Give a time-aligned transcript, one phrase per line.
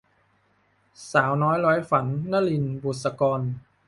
[1.11, 3.41] สาวน้อยร้อยฝัน- นลิน บุษกร